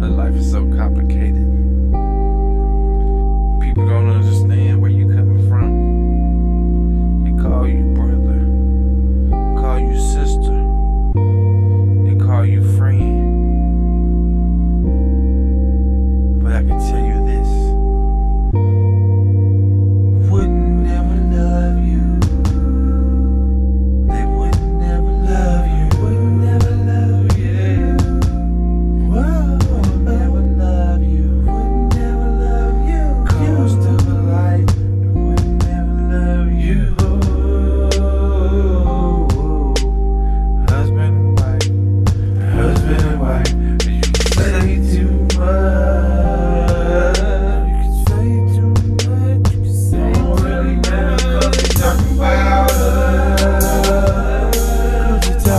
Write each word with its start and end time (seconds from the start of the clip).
but 0.00 0.10
life 0.10 0.34
is 0.34 0.50
so 0.50 0.64
complicated. 0.74 1.46
People 3.60 3.86
don't 3.86 4.08
understand 4.08 4.80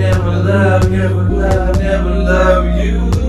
never 0.00 0.30
love, 0.30 0.90
never 0.90 1.22
love, 1.24 1.78
never 1.78 2.10
love 2.10 2.78
you. 2.78 3.19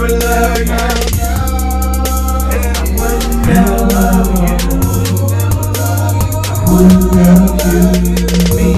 never 0.00 0.14
love 0.18 0.58
you. 0.58 0.74
I 1.58 2.72
would 2.94 3.22
never 3.46 3.76
love 3.86 4.30
you. 4.38 4.54
I 6.50 6.62
would 6.70 7.02
love 7.14 8.60
you. 8.60 8.77